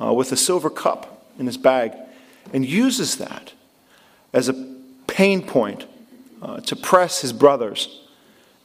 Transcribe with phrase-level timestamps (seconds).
[0.00, 1.94] uh, with a silver cup in his bag
[2.52, 3.52] and uses that
[4.32, 4.74] as a
[5.06, 5.86] pain point
[6.42, 8.02] uh, to press his brothers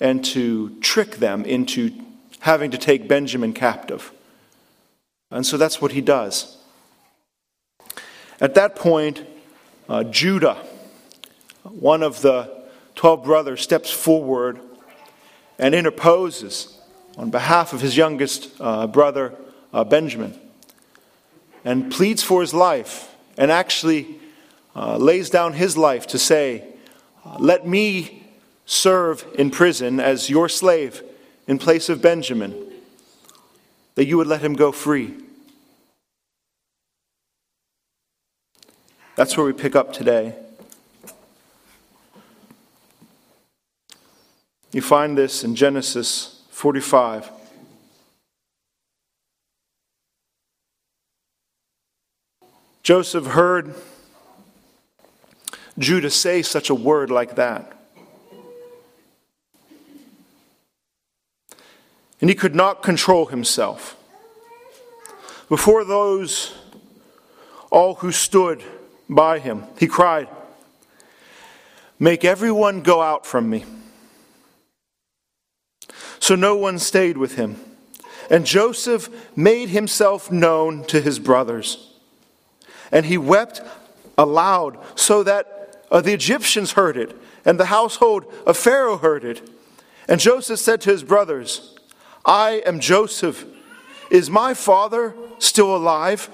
[0.02, 1.92] and to trick them into
[2.40, 4.12] having to take Benjamin captive.
[5.32, 6.58] And so that's what he does.
[8.42, 9.26] At that point,
[9.88, 10.58] uh, Judah,
[11.64, 12.66] one of the
[12.96, 14.60] 12 brothers, steps forward
[15.58, 16.80] and interposes
[17.18, 19.34] on behalf of his youngest uh, brother,
[19.74, 20.40] uh, Benjamin,
[21.64, 24.20] and pleads for his life and actually
[24.76, 26.64] uh, lays down his life to say,
[27.26, 28.24] uh, Let me
[28.66, 31.04] serve in prison as your slave
[31.48, 32.56] in place of Benjamin,
[33.96, 35.16] that you would let him go free.
[39.16, 40.36] That's where we pick up today.
[44.72, 47.39] You find this in Genesis 45.
[52.90, 53.76] Joseph heard
[55.78, 57.72] Judah say such a word like that.
[62.20, 63.96] And he could not control himself.
[65.50, 66.56] Before those
[67.70, 68.64] all who stood
[69.08, 70.28] by him, he cried,
[72.00, 73.66] Make everyone go out from me.
[76.20, 77.58] So no one stayed with him.
[78.32, 81.89] And Joseph made himself known to his brothers.
[82.92, 83.62] And he wept
[84.18, 87.16] aloud so that uh, the Egyptians heard it,
[87.46, 89.50] and the household of Pharaoh heard it.
[90.08, 91.76] And Joseph said to his brothers,
[92.26, 93.46] I am Joseph.
[94.12, 96.30] Is my father still alive?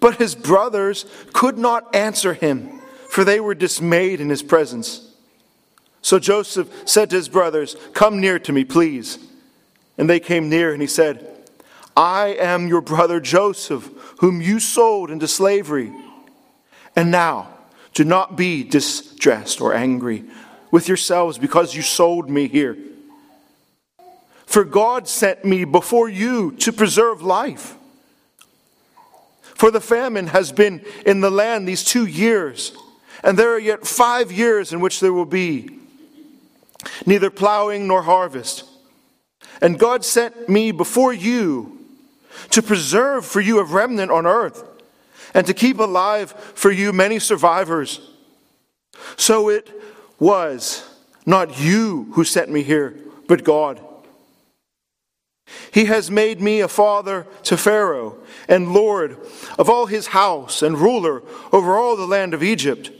[0.00, 5.10] But his brothers could not answer him, for they were dismayed in his presence.
[6.02, 9.18] So Joseph said to his brothers, Come near to me, please.
[9.98, 11.26] And they came near, and he said,
[12.00, 15.92] I am your brother Joseph, whom you sold into slavery.
[16.96, 17.50] And now,
[17.92, 20.24] do not be distressed or angry
[20.70, 22.78] with yourselves because you sold me here.
[24.46, 27.76] For God sent me before you to preserve life.
[29.42, 32.72] For the famine has been in the land these two years,
[33.22, 35.68] and there are yet five years in which there will be
[37.04, 38.64] neither plowing nor harvest.
[39.60, 41.76] And God sent me before you
[42.50, 44.64] to preserve for you a remnant on earth
[45.34, 48.10] and to keep alive for you many survivors.
[49.16, 49.70] So it
[50.18, 50.88] was
[51.26, 52.96] not you who sent me here,
[53.26, 53.80] but God.
[55.72, 58.16] He has made me a father to Pharaoh,
[58.48, 59.16] and Lord
[59.58, 62.90] of all his house, and ruler over all the land of Egypt.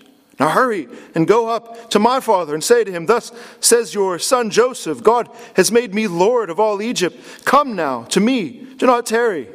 [0.41, 3.31] Now hurry and go up to my father and say to him, Thus
[3.61, 7.45] says your son Joseph, God has made me Lord of all Egypt.
[7.45, 9.49] Come now to me, do not tarry.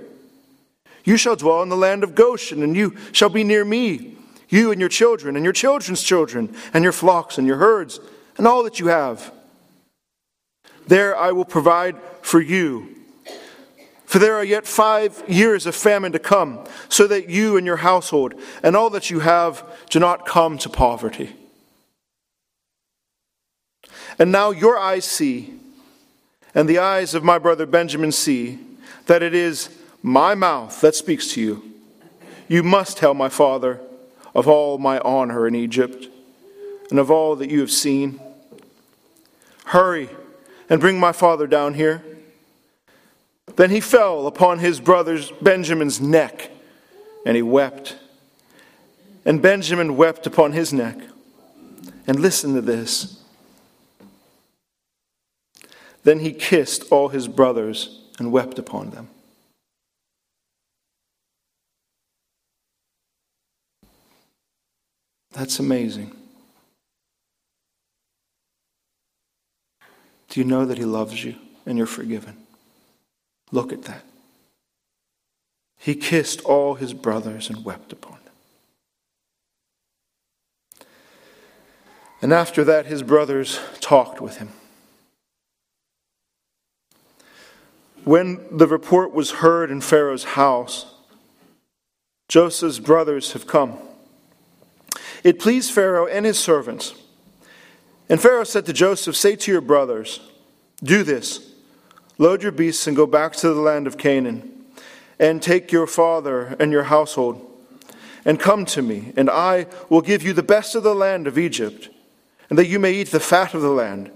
[1.04, 4.16] You shall dwell in the land of Goshen, and you shall be near me,
[4.48, 8.00] you and your children, and your children's children, and your flocks, and your herds,
[8.38, 9.32] and all that you have.
[10.88, 12.95] There I will provide for you.
[14.16, 17.76] For there are yet five years of famine to come, so that you and your
[17.76, 18.34] household
[18.64, 21.36] and all that you have do not come to poverty.
[24.18, 25.56] And now your eyes see,
[26.54, 28.58] and the eyes of my brother Benjamin see,
[29.08, 29.68] that it is
[30.02, 31.74] my mouth that speaks to you.
[32.48, 33.82] You must tell my father
[34.34, 36.08] of all my honor in Egypt
[36.90, 38.22] and of all that you have seen.
[39.66, 40.08] Hurry
[40.70, 42.02] and bring my father down here.
[43.56, 46.52] Then he fell upon his brother's Benjamin's neck,
[47.26, 47.98] and he wept.
[49.24, 50.98] And Benjamin wept upon his neck.
[52.08, 53.24] And listen to this.
[56.04, 59.10] Then he kissed all his brothers and wept upon them.
[65.36, 66.16] That's amazing.
[70.30, 71.36] Do you know that He loves you
[71.66, 72.45] and you're forgiven?
[73.52, 74.04] Look at that.
[75.78, 80.88] He kissed all his brothers and wept upon them.
[82.22, 84.50] And after that, his brothers talked with him.
[88.04, 90.86] When the report was heard in Pharaoh's house,
[92.28, 93.78] Joseph's brothers have come.
[95.24, 96.96] It pleased Pharaoh and his servants.
[98.10, 100.20] And Pharaoh said to Joseph, Say to your brothers,
[100.84, 101.55] Do this
[102.18, 104.52] load your beasts and go back to the land of Canaan,
[105.20, 107.42] and take your father and your household,
[108.26, 111.38] and come to me, and I will give you the best of the land of
[111.38, 111.90] Egypt,
[112.50, 114.12] and that you may eat the fat of the land.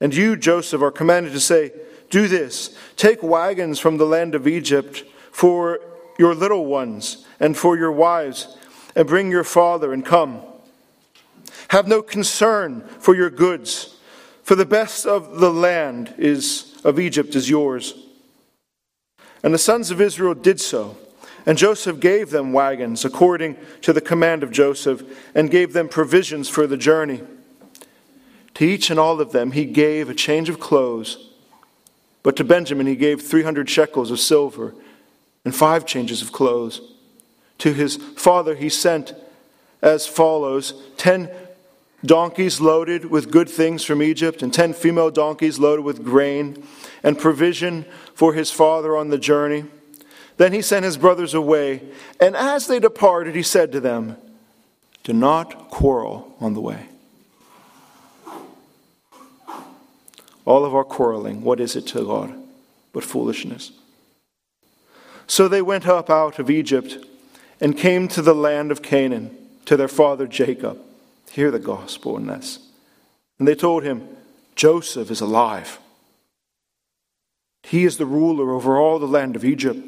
[0.00, 1.72] And you, Joseph, are commanded to say,
[2.10, 5.80] Do this take wagons from the land of Egypt for
[6.18, 8.56] your little ones and for your wives,
[8.94, 10.42] and bring your father and come.
[11.68, 13.96] Have no concern for your goods,
[14.42, 17.94] for the best of the land is of Egypt is yours.
[19.42, 20.96] And the sons of Israel did so.
[21.46, 25.02] And Joseph gave them wagons according to the command of Joseph,
[25.34, 27.22] and gave them provisions for the journey.
[28.54, 31.30] To each and all of them he gave a change of clothes,
[32.22, 34.74] but to Benjamin he gave 300 shekels of silver
[35.44, 36.80] and five changes of clothes.
[37.58, 39.14] To his father he sent
[39.80, 41.30] as follows ten
[42.04, 46.66] donkeys loaded with good things from Egypt, and ten female donkeys loaded with grain,
[47.02, 49.64] and provision for his father on the journey.
[50.36, 51.82] Then he sent his brothers away,
[52.18, 54.16] and as they departed, he said to them,
[55.02, 56.86] Do not quarrel on the way.
[60.46, 62.34] All of our quarreling, what is it to God
[62.92, 63.72] but foolishness?
[65.26, 66.96] So they went up out of Egypt
[67.60, 69.36] and came to the land of Canaan,
[69.66, 70.80] to their father Jacob.
[71.32, 72.58] Hear the gospel in this.
[73.38, 74.08] And they told him,
[74.56, 75.78] Joseph is alive.
[77.62, 79.80] He is the ruler over all the land of Egypt.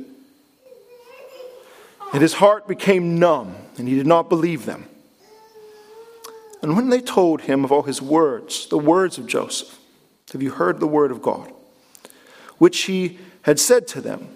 [2.13, 4.87] And his heart became numb, and he did not believe them.
[6.61, 9.79] And when they told him of all his words, the words of Joseph,
[10.33, 11.53] have you heard the word of God?
[12.59, 14.29] Which he had said to them.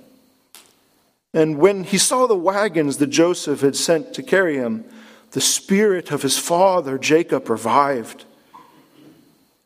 [1.33, 4.85] And when he saw the wagons that Joseph had sent to carry him,
[5.37, 8.25] the spirit of his father Jacob revived.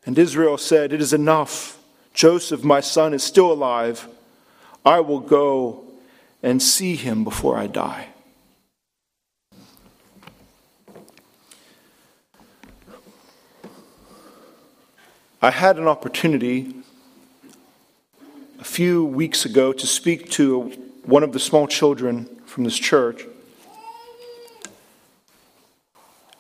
[0.05, 1.79] And Israel said, It is enough.
[2.13, 4.09] Joseph, my son, is still alive.
[4.85, 5.85] I will go
[6.43, 8.09] and see him before I die.
[15.41, 16.75] I had an opportunity
[18.59, 20.63] a few weeks ago to speak to
[21.05, 23.25] one of the small children from this church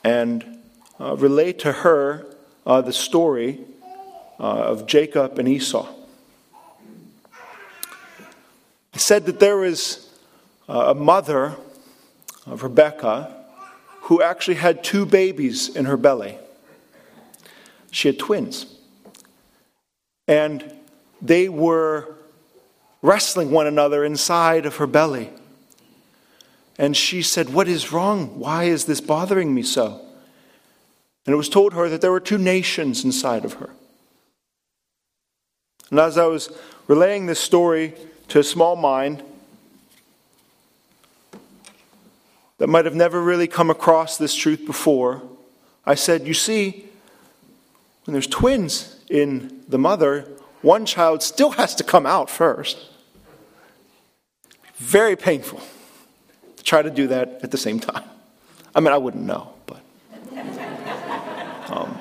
[0.05, 0.58] and
[0.99, 2.26] uh, relate to her
[2.67, 3.61] uh, the story
[4.38, 5.88] uh, of Jacob and Esau.
[8.93, 10.08] He said that there was
[10.69, 11.56] a mother
[12.47, 13.35] of Rebecca
[14.02, 16.37] who actually had two babies in her belly.
[17.91, 18.67] She had twins.
[20.26, 20.75] And
[21.23, 22.17] they were
[23.03, 25.31] wrestling one another inside of her belly.
[26.81, 28.38] And she said, What is wrong?
[28.38, 30.00] Why is this bothering me so?
[31.27, 33.69] And it was told her that there were two nations inside of her.
[35.91, 36.49] And as I was
[36.87, 37.93] relaying this story
[38.29, 39.23] to a small mind
[42.56, 45.21] that might have never really come across this truth before,
[45.85, 46.87] I said, You see,
[48.06, 50.27] when there's twins in the mother,
[50.62, 52.79] one child still has to come out first.
[54.77, 55.61] Very painful
[56.70, 58.05] try to do that at the same time.
[58.76, 59.81] I mean, I wouldn't know, but.
[61.70, 61.96] Um,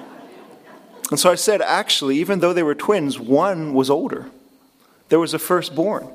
[1.12, 4.32] and so I said, actually, even though they were twins, one was older.
[5.10, 6.10] There was a firstborn,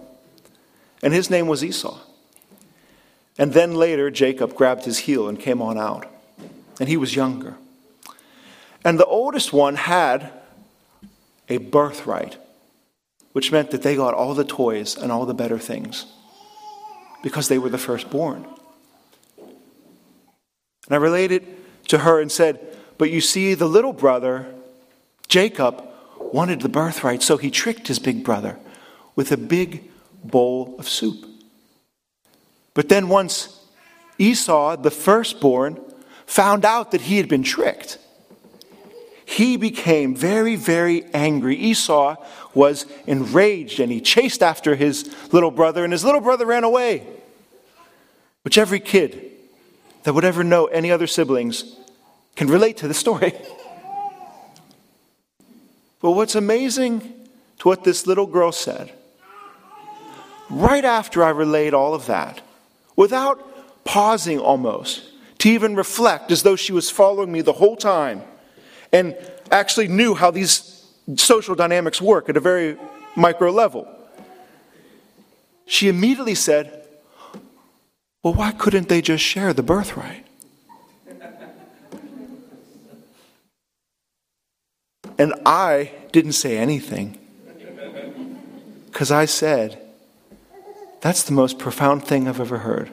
[1.04, 2.00] and his name was Esau.
[3.38, 6.04] And then later, Jacob grabbed his heel and came on out,
[6.80, 7.54] and he was younger.
[8.84, 10.32] And the oldest one had
[11.48, 12.38] a birthright,
[13.34, 16.06] which meant that they got all the toys and all the better things
[17.24, 18.44] because they were the firstborn.
[19.38, 21.46] And I related
[21.88, 22.60] to her and said,
[22.98, 24.54] But you see, the little brother,
[25.26, 25.82] Jacob,
[26.20, 28.58] wanted the birthright, so he tricked his big brother
[29.16, 29.90] with a big
[30.22, 31.24] bowl of soup.
[32.74, 33.58] But then once
[34.18, 35.80] Esau, the firstborn,
[36.26, 37.96] found out that he had been tricked,
[39.24, 41.56] he became very, very angry.
[41.56, 42.16] Esau
[42.52, 47.13] was enraged and he chased after his little brother, and his little brother ran away.
[48.44, 49.32] Which every kid
[50.02, 51.76] that would ever know any other siblings
[52.36, 53.32] can relate to the story.
[56.02, 57.00] but what's amazing
[57.58, 58.92] to what this little girl said,
[60.50, 62.42] right after I relayed all of that,
[62.96, 68.22] without pausing almost to even reflect as though she was following me the whole time
[68.92, 69.16] and
[69.50, 70.86] actually knew how these
[71.16, 72.76] social dynamics work at a very
[73.16, 73.88] micro level.
[75.66, 76.83] She immediately said,
[78.24, 80.24] Well, why couldn't they just share the birthright?
[85.18, 87.18] And I didn't say anything
[88.86, 89.78] because I said,
[91.02, 92.90] That's the most profound thing I've ever heard.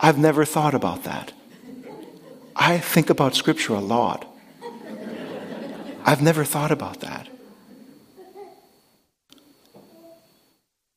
[0.00, 1.32] I've never thought about that.
[2.56, 4.26] I think about Scripture a lot.
[6.04, 7.28] I've never thought about that.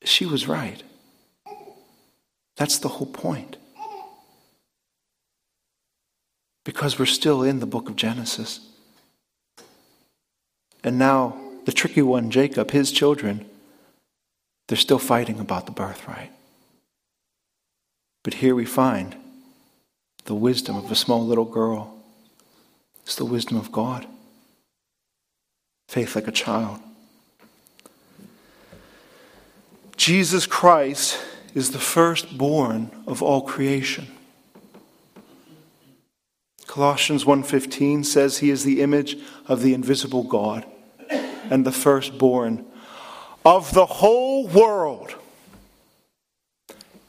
[0.03, 0.81] She was right.
[2.57, 3.55] That's the whole point.
[6.65, 8.59] Because we're still in the book of Genesis.
[10.83, 13.45] And now, the tricky one, Jacob, his children,
[14.67, 16.31] they're still fighting about the birthright.
[18.23, 19.15] But here we find
[20.25, 21.95] the wisdom of a small little girl.
[23.03, 24.05] It's the wisdom of God.
[25.87, 26.79] Faith like a child.
[29.95, 31.17] Jesus Christ
[31.57, 34.07] is the firstborn of all creation.
[36.67, 40.67] Colossians 1:15 says he is the image of the invisible God
[41.49, 42.63] and the firstborn
[43.43, 45.15] of the whole world.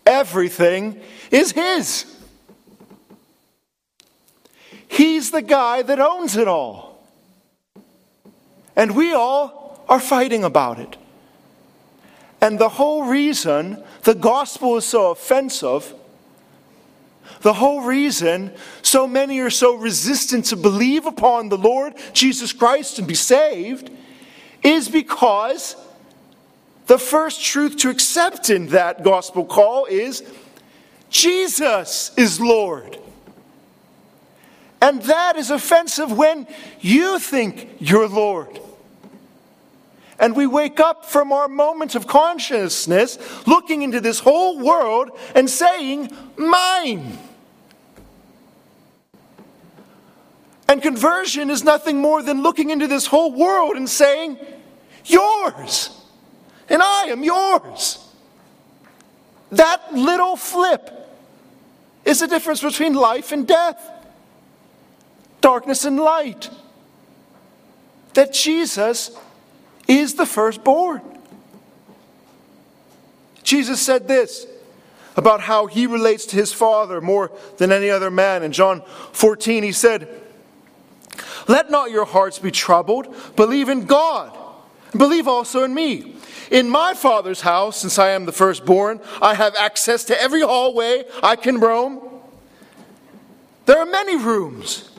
[0.06, 0.98] Everything
[1.30, 2.06] is his.
[4.88, 7.06] He's the guy that owns it all.
[8.74, 10.96] And we all are fighting about it.
[12.40, 15.94] And the whole reason the gospel is so offensive,
[17.40, 18.52] the whole reason
[18.82, 23.90] so many are so resistant to believe upon the Lord Jesus Christ and be saved,
[24.62, 25.76] is because
[26.86, 30.22] the first truth to accept in that gospel call is
[31.10, 32.98] Jesus is Lord.
[34.80, 36.46] And that is offensive when
[36.80, 38.60] you think you're Lord.
[40.18, 45.48] And we wake up from our moments of consciousness looking into this whole world and
[45.48, 47.18] saying, Mine.
[50.68, 54.38] And conversion is nothing more than looking into this whole world and saying,
[55.04, 55.90] Yours.
[56.68, 58.04] And I am yours.
[59.52, 60.94] That little flip
[62.04, 63.80] is the difference between life and death,
[65.40, 66.50] darkness and light.
[68.14, 69.10] That Jesus
[69.88, 71.00] is the firstborn.
[73.42, 74.46] Jesus said this
[75.16, 78.42] about how he relates to his Father more than any other man.
[78.42, 80.08] In John 14, he said,
[81.48, 84.36] Let not your hearts be troubled, believe in God,
[84.96, 86.14] believe also in me.
[86.50, 91.04] In my Father's house, since I am the firstborn, I have access to every hallway
[91.22, 92.00] I can roam.
[93.66, 94.90] There are many rooms.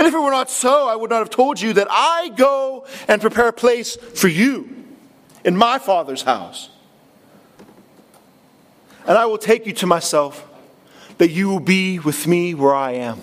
[0.00, 2.86] And if it were not so, I would not have told you that I go
[3.06, 4.86] and prepare a place for you
[5.44, 6.70] in my Father's house.
[9.06, 10.48] And I will take you to myself,
[11.18, 13.20] that you will be with me where I am.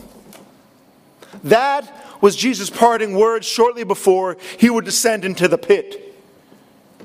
[1.43, 1.91] That
[2.21, 6.15] was Jesus' parting words shortly before he would descend into the pit,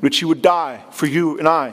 [0.01, 1.73] which he would die for you and I.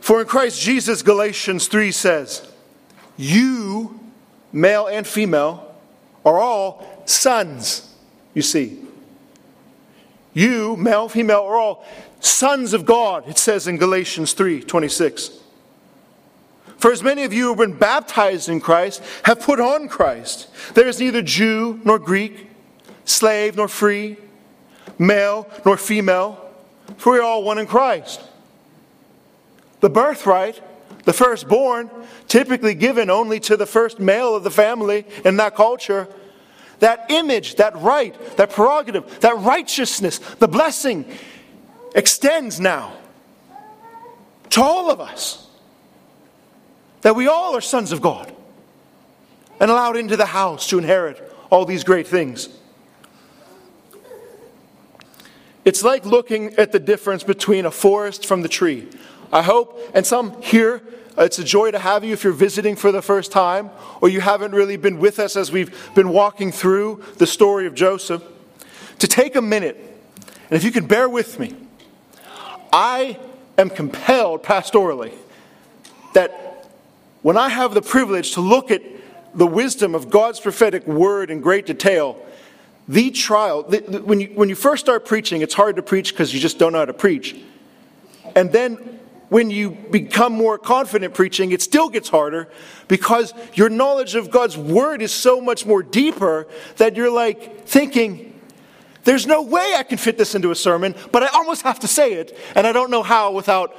[0.00, 2.49] For in Christ Jesus, Galatians 3 says,
[3.20, 4.00] you,
[4.52, 5.74] male and female,
[6.24, 7.94] are all sons,
[8.34, 8.78] you see.
[10.32, 11.84] You, male, female, are all
[12.20, 15.38] sons of God, it says in Galatians 3 26.
[16.78, 20.48] For as many of you who have been baptized in Christ have put on Christ.
[20.74, 22.48] There is neither Jew nor Greek,
[23.04, 24.16] slave nor free,
[24.98, 26.42] male nor female,
[26.96, 28.22] for we are all one in Christ.
[29.80, 30.62] The birthright
[31.04, 31.90] the firstborn,
[32.28, 36.08] typically given only to the first male of the family in that culture,
[36.80, 41.04] that image, that right, that prerogative, that righteousness, the blessing
[41.94, 42.92] extends now
[44.50, 45.46] to all of us.
[47.02, 48.34] That we all are sons of God
[49.58, 52.48] and allowed into the house to inherit all these great things.
[55.64, 58.88] It's like looking at the difference between a forest from the tree.
[59.32, 60.82] I hope, and some here,
[61.16, 63.70] uh, it's a joy to have you if you're visiting for the first time
[64.00, 67.74] or you haven't really been with us as we've been walking through the story of
[67.74, 68.22] Joseph,
[68.98, 69.76] to take a minute,
[70.50, 71.54] and if you can bear with me,
[72.72, 73.18] I
[73.56, 75.12] am compelled pastorally
[76.14, 76.70] that
[77.22, 78.82] when I have the privilege to look at
[79.34, 82.20] the wisdom of God's prophetic word in great detail,
[82.88, 86.12] the trial, the, the, when, you, when you first start preaching, it's hard to preach
[86.12, 87.36] because you just don't know how to preach.
[88.34, 88.98] And then
[89.30, 92.48] when you become more confident preaching, it still gets harder
[92.88, 96.46] because your knowledge of God's word is so much more deeper
[96.76, 98.38] that you're like thinking,
[99.04, 101.88] there's no way I can fit this into a sermon, but I almost have to
[101.88, 103.74] say it, and I don't know how without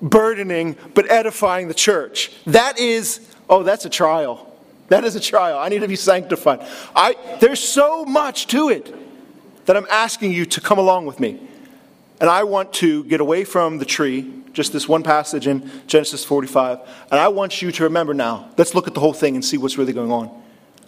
[0.00, 2.30] burdening but edifying the church.
[2.46, 4.54] That is, oh, that's a trial.
[4.88, 5.58] That is a trial.
[5.58, 6.64] I need to be sanctified.
[6.94, 8.94] I, there's so much to it
[9.66, 11.40] that I'm asking you to come along with me.
[12.20, 16.24] And I want to get away from the tree, just this one passage in Genesis
[16.24, 16.80] 45.
[17.10, 19.58] And I want you to remember now, let's look at the whole thing and see
[19.58, 20.30] what's really going on.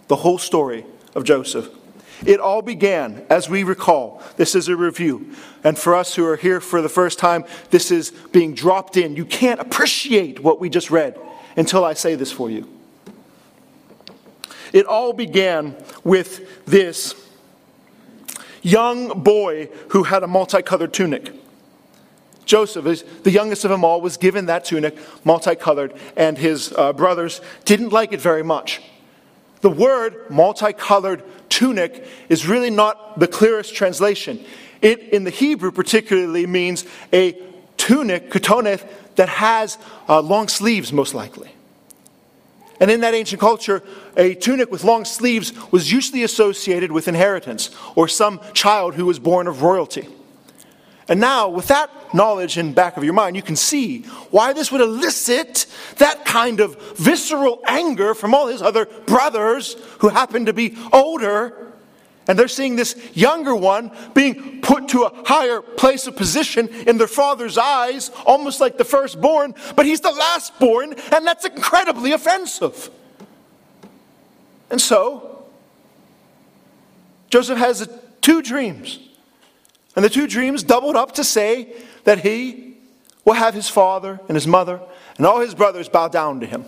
[0.07, 1.69] The whole story of Joseph.
[2.25, 5.35] It all began, as we recall, this is a review.
[5.63, 9.15] And for us who are here for the first time, this is being dropped in.
[9.15, 11.19] You can't appreciate what we just read
[11.55, 12.67] until I say this for you.
[14.73, 17.13] It all began with this
[18.63, 21.33] young boy who had a multicolored tunic.
[22.49, 27.41] Joseph, the youngest of them all, was given that tunic, multicolored, and his uh, brothers
[27.63, 28.81] didn't like it very much.
[29.61, 34.43] The word multicolored tunic is really not the clearest translation.
[34.81, 37.39] It, in the Hebrew particularly, means a
[37.77, 38.83] tunic, katoneth,
[39.15, 39.77] that has
[40.07, 41.51] uh, long sleeves, most likely.
[42.79, 43.83] And in that ancient culture,
[44.17, 49.19] a tunic with long sleeves was usually associated with inheritance or some child who was
[49.19, 50.07] born of royalty.
[51.09, 54.71] And now, with that knowledge in back of your mind, you can see why this
[54.71, 55.65] would elicit
[55.97, 61.73] that kind of visceral anger from all his other brothers who happen to be older.
[62.27, 66.99] And they're seeing this younger one being put to a higher place of position in
[66.99, 72.91] their father's eyes, almost like the firstborn, but he's the lastborn, and that's incredibly offensive.
[74.69, 75.43] And so,
[77.31, 77.89] Joseph has
[78.21, 79.08] two dreams.
[79.99, 81.73] And the two dreams doubled up to say
[82.05, 82.77] that he
[83.25, 84.79] will have his father and his mother
[85.17, 86.63] and all his brothers bow down to him.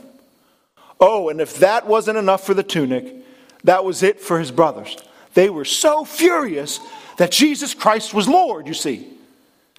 [1.00, 3.16] Oh, and if that wasn't enough for the tunic,
[3.64, 4.98] that was it for his brothers.
[5.34, 6.82] They were so furious
[7.16, 9.08] that Jesus Christ was Lord, you see.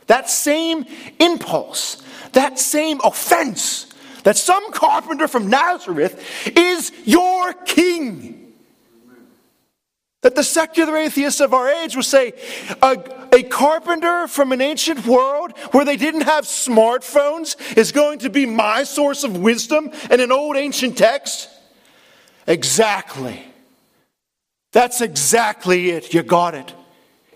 [0.06, 0.86] That same
[1.18, 3.84] impulse, that same offense,
[4.22, 8.41] that some carpenter from Nazareth is your king.
[10.22, 12.32] That the secular atheists of our age will say,
[12.80, 12.96] a,
[13.32, 18.46] a, carpenter from an ancient world where they didn't have smartphones is going to be
[18.46, 21.48] my source of wisdom in an old ancient text?
[22.46, 23.42] Exactly.
[24.70, 26.14] That's exactly it.
[26.14, 26.72] You got it.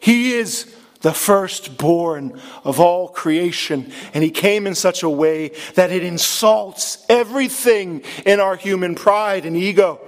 [0.00, 5.90] He is the firstborn of all creation, and he came in such a way that
[5.90, 10.00] it insults everything in our human pride and ego.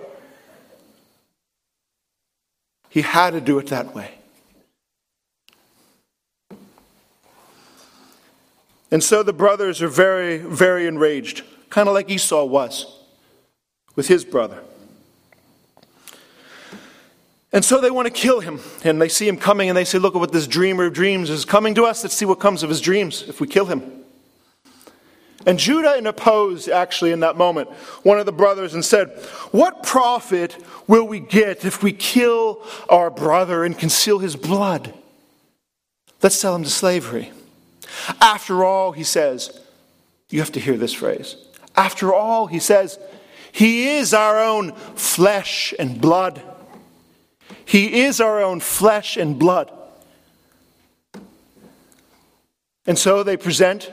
[2.88, 4.12] He had to do it that way.
[8.90, 12.86] And so the brothers are very, very enraged, kind of like Esau was
[13.94, 14.62] with his brother.
[17.52, 18.60] And so they want to kill him.
[18.84, 21.30] And they see him coming and they say, Look at what this dreamer of dreams
[21.30, 22.02] is coming to us.
[22.02, 23.97] Let's see what comes of his dreams if we kill him.
[25.46, 27.70] And Judah interposed, actually, in that moment,
[28.02, 29.10] one of the brothers, and said,
[29.50, 34.92] What profit will we get if we kill our brother and conceal his blood?
[36.22, 37.30] Let's sell him to slavery.
[38.20, 39.60] After all, he says,
[40.30, 41.36] you have to hear this phrase.
[41.76, 42.98] After all, he says,
[43.52, 46.42] he is our own flesh and blood.
[47.64, 49.72] He is our own flesh and blood.
[52.86, 53.90] And so they present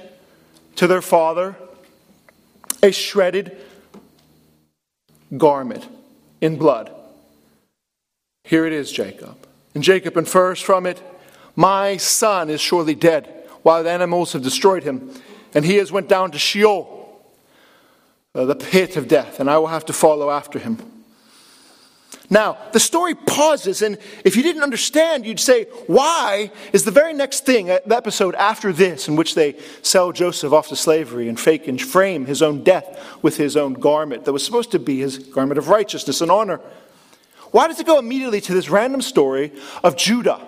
[0.76, 1.56] to their father
[2.84, 3.58] a shredded
[5.36, 5.88] garment
[6.42, 6.92] in blood.
[8.44, 9.36] Here it is, Jacob.
[9.74, 11.02] And Jacob infers from it,
[11.56, 13.28] My son is surely dead,
[13.64, 15.12] while the animals have destroyed him,
[15.54, 17.24] and he has went down to Sheol,
[18.36, 20.78] uh, the pit of death, and I will have to follow after him.
[22.30, 27.14] Now, the story pauses, and if you didn't understand, you'd say, Why is the very
[27.14, 31.30] next thing, uh, the episode after this, in which they sell Joseph off to slavery
[31.30, 34.80] and fake and frame his own death with his own garment that was supposed to
[34.80, 36.60] be his garment of righteousness and honor?
[37.52, 40.42] Why does it go immediately to this random story of Judah,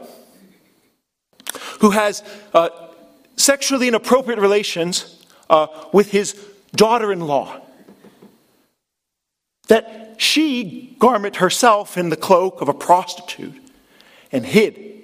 [1.80, 2.70] who has uh,
[3.36, 6.34] sexually inappropriate relations uh, with his
[6.76, 7.62] daughter in law?
[9.68, 13.56] That she garment herself in the cloak of a prostitute
[14.32, 15.04] and hid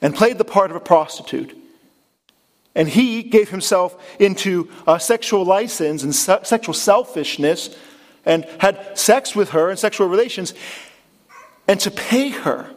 [0.00, 1.54] and played the part of a prostitute.
[2.74, 7.76] And he gave himself into uh, sexual license and se- sexual selfishness
[8.24, 10.54] and had sex with her and sexual relations.
[11.66, 12.70] And to pay her,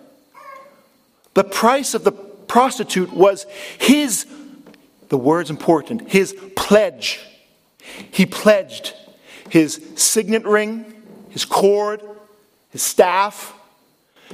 [1.34, 3.46] the price of the prostitute was
[3.80, 4.26] his,
[5.10, 7.20] the word's important, his pledge.
[8.12, 8.94] He pledged
[9.50, 11.01] his signet ring
[11.32, 12.02] his cord,
[12.70, 13.54] his staff,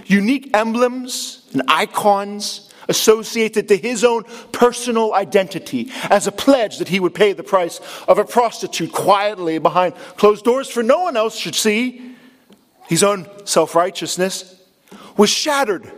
[0.06, 7.00] unique emblems and icons associated to his own personal identity as a pledge that he
[7.00, 11.36] would pay the price of a prostitute quietly behind closed doors for no one else
[11.36, 12.16] should see.
[12.88, 14.62] His own self righteousness
[15.18, 15.92] was shattered.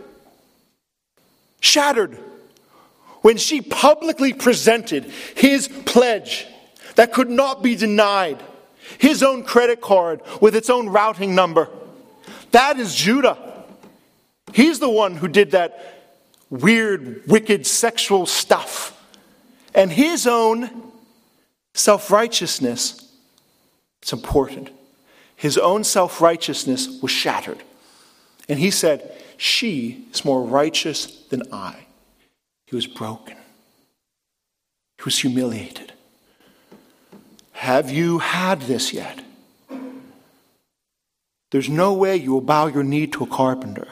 [1.60, 2.18] Shattered
[3.22, 5.04] when she publicly presented
[5.36, 6.46] his pledge
[6.96, 8.42] that could not be denied
[8.98, 11.68] his own credit card with its own routing number.
[12.52, 13.38] That is Judah.
[14.52, 16.00] He's the one who did that
[16.50, 18.96] weird, wicked sexual stuff.
[19.74, 20.92] And his own
[21.74, 23.12] self righteousness,
[24.02, 24.70] it's important.
[25.36, 27.62] His own self righteousness was shattered.
[28.48, 31.86] And he said, She is more righteous than I.
[32.66, 33.36] He was broken,
[34.98, 35.92] he was humiliated.
[37.70, 39.22] Have you had this yet?
[41.52, 43.86] There's no way you will bow your knee to a carpenter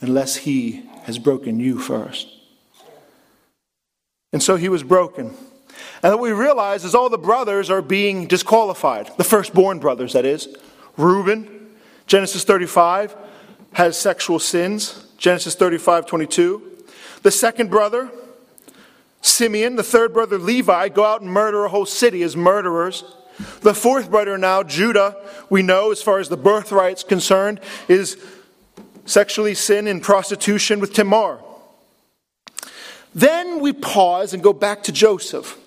[0.00, 2.28] unless he has broken you first.
[4.32, 5.34] And so he was broken.
[6.02, 9.10] And what we realize is all the brothers are being disqualified.
[9.18, 10.48] The firstborn brothers, that is.
[10.96, 11.74] Reuben,
[12.06, 13.14] Genesis 35,
[13.74, 15.08] has sexual sins.
[15.18, 16.84] Genesis 35, 22.
[17.20, 18.10] The second brother,
[19.22, 23.04] Simeon, the third brother, Levi, go out and murder a whole city as murderers.
[23.60, 25.16] The fourth brother now, Judah,
[25.48, 28.22] we know as far as the birthright's concerned, is
[29.06, 31.38] sexually sin in prostitution with Tamar.
[33.14, 35.58] Then we pause and go back to Joseph.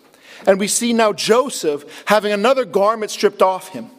[0.46, 3.90] And we see now Joseph having another garment stripped off him.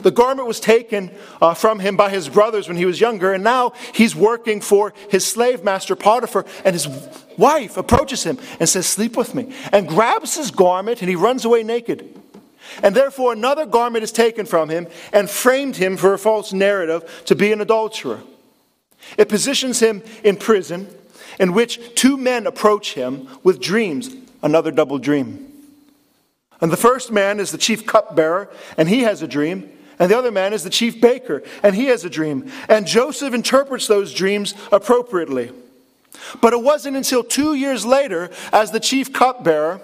[0.00, 3.42] The garment was taken uh, from him by his brothers when he was younger, and
[3.42, 6.86] now he's working for his slave master Potiphar, and his
[7.38, 11.44] wife approaches him and says, Sleep with me, and grabs his garment, and he runs
[11.44, 12.20] away naked.
[12.82, 17.22] And therefore, another garment is taken from him and framed him for a false narrative
[17.26, 18.20] to be an adulterer.
[19.16, 20.88] It positions him in prison,
[21.38, 25.52] in which two men approach him with dreams, another double dream.
[26.60, 29.70] And the first man is the chief cupbearer, and he has a dream.
[29.98, 32.50] And the other man is the chief baker, and he has a dream.
[32.68, 35.52] And Joseph interprets those dreams appropriately.
[36.40, 39.80] But it wasn't until two years later, as the chief cupbearer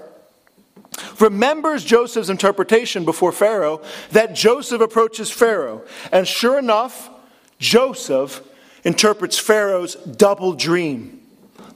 [1.19, 5.83] remembers Joseph's interpretation before Pharaoh, that Joseph approaches Pharaoh.
[6.11, 7.11] And sure enough,
[7.59, 8.43] Joseph
[8.85, 11.21] interprets Pharaoh's double dream,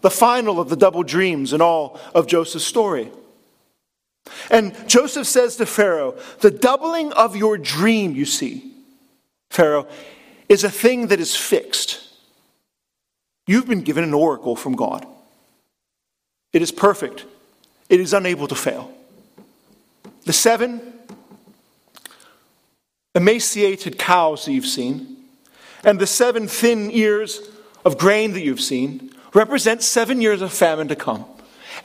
[0.01, 3.11] the final of the double dreams in all of Joseph's story.
[4.51, 8.73] And Joseph says to Pharaoh, The doubling of your dream, you see,
[9.51, 9.87] Pharaoh,
[10.49, 12.03] is a thing that is fixed.
[13.47, 15.07] You've been given an oracle from God.
[16.53, 17.25] It is perfect,
[17.89, 18.91] it is unable to fail.
[20.25, 20.81] The seven
[23.15, 25.17] emaciated cows that you've seen,
[25.85, 27.41] and the seven thin ears
[27.85, 31.25] of grain that you've seen, represent seven years of famine to come.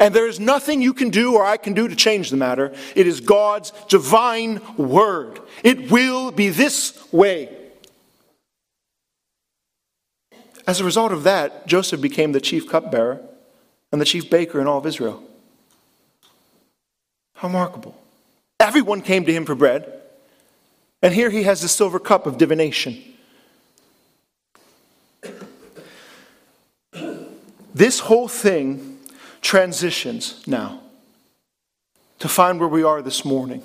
[0.01, 2.73] And there is nothing you can do or I can do to change the matter.
[2.95, 5.39] It is God's divine word.
[5.63, 7.55] It will be this way.
[10.65, 13.21] As a result of that, Joseph became the chief cupbearer
[13.91, 15.21] and the chief baker in all of Israel.
[17.35, 17.95] How remarkable.
[18.59, 20.01] Everyone came to him for bread.
[21.03, 23.03] And here he has the silver cup of divination.
[27.75, 28.90] This whole thing
[29.41, 30.79] transitions now
[32.19, 33.63] to find where we are this morning.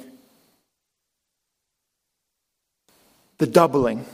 [3.39, 4.07] The doubling.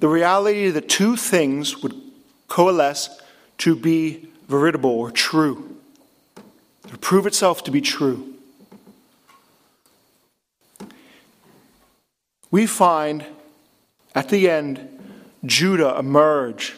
[0.00, 1.94] The reality that two things would
[2.48, 3.20] coalesce
[3.58, 5.76] to be veritable or true,
[6.88, 8.34] to prove itself to be true.
[12.50, 13.24] We find
[14.14, 14.88] at the end
[15.44, 16.74] Judah emerge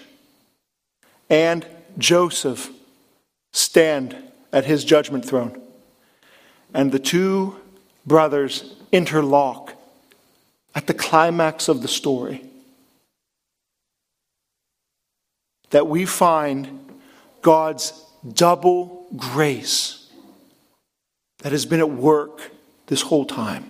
[1.31, 1.66] and
[1.99, 2.71] Joseph
[3.53, 4.17] stand
[4.53, 5.61] at his judgment throne.
[6.73, 7.57] And the two
[8.07, 9.75] brothers interlock
[10.75, 12.45] at the climax of the story.
[15.71, 16.93] That we find
[17.43, 17.93] God's
[18.33, 20.11] double grace
[21.39, 22.51] that has been at work
[22.87, 23.65] this whole time.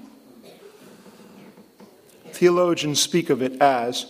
[2.26, 4.06] Theologians speak of it as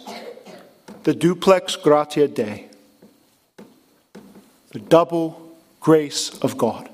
[1.05, 2.69] the duplex gratia Dei
[4.73, 6.89] the double grace of God.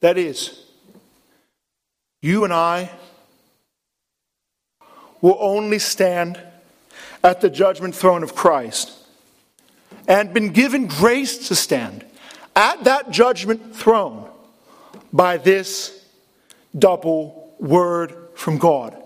[0.00, 0.64] That is,
[2.20, 2.90] you and I
[5.20, 6.40] will only stand
[7.22, 8.92] at the judgment throne of Christ
[10.08, 12.04] and been given grace to stand
[12.56, 14.28] at that judgment throne
[15.12, 16.04] by this
[16.76, 18.96] double word from God.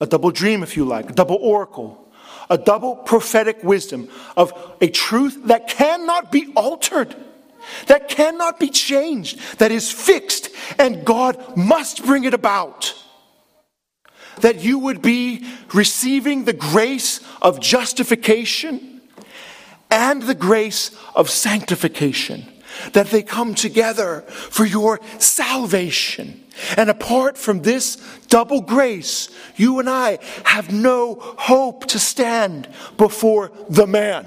[0.00, 1.99] A double dream, if you like, a double oracle,
[2.50, 7.14] a double prophetic wisdom of a truth that cannot be altered,
[7.86, 12.94] that cannot be changed, that is fixed, and God must bring it about.
[14.40, 19.00] That you would be receiving the grace of justification
[19.90, 22.46] and the grace of sanctification
[22.92, 26.44] that they come together for your salvation.
[26.76, 27.96] And apart from this
[28.28, 34.26] double grace, you and I have no hope to stand before the man,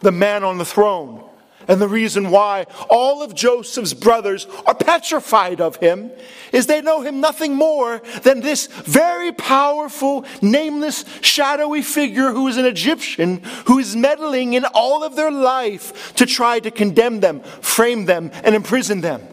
[0.00, 1.22] the man on the throne.
[1.68, 6.12] And the reason why all of Joseph's brothers are petrified of him
[6.52, 12.56] is they know him nothing more than this very powerful, nameless, shadowy figure who is
[12.56, 17.40] an Egyptian who is meddling in all of their life to try to condemn them,
[17.40, 19.26] frame them, and imprison them.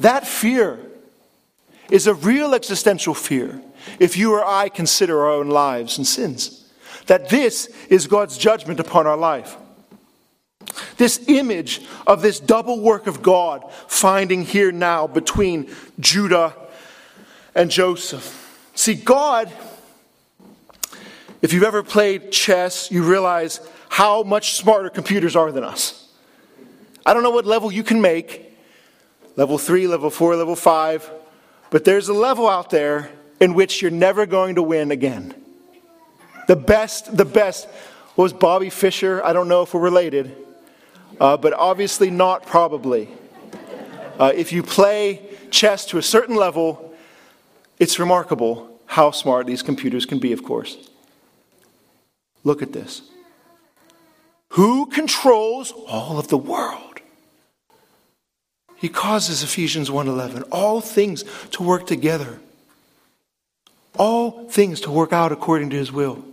[0.00, 0.78] That fear
[1.90, 3.60] is a real existential fear
[3.98, 6.70] if you or I consider our own lives and sins.
[7.06, 9.56] That this is God's judgment upon our life.
[10.96, 16.54] This image of this double work of God finding here now between Judah
[17.54, 18.44] and Joseph.
[18.74, 19.50] See, God,
[21.40, 26.12] if you've ever played chess, you realize how much smarter computers are than us.
[27.06, 28.47] I don't know what level you can make
[29.38, 31.10] level three, level four, level five
[31.70, 35.34] but there's a level out there in which you're never going to win again.
[36.46, 37.68] The best, the best
[38.16, 39.22] was Bobby Fischer.
[39.22, 40.34] I don't know if we're related
[41.20, 43.08] uh, but obviously not probably.
[44.18, 46.94] Uh, if you play chess to a certain level,
[47.78, 50.90] it's remarkable how smart these computers can be, of course.
[52.44, 53.02] Look at this.
[54.50, 56.87] Who controls all of the world?
[58.80, 62.38] He causes Ephesians 1:11 all things to work together.
[63.98, 66.24] All things to work out according to his will.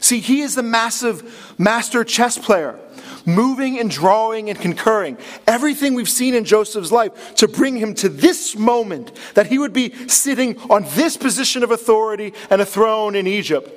[0.00, 2.78] See, he is the massive master chess player
[3.24, 5.18] moving and drawing and concurring.
[5.46, 9.72] Everything we've seen in Joseph's life to bring him to this moment that he would
[9.72, 13.70] be sitting on this position of authority and a throne in Egypt.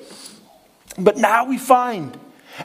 [0.98, 2.17] But now we find,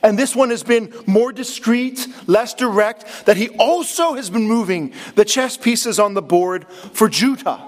[0.02, 4.92] and this one has been more discreet, less direct, that he also has been moving
[5.14, 7.60] the chess pieces on the board for Judah.